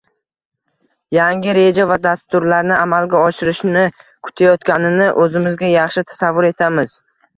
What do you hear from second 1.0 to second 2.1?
yangi reja va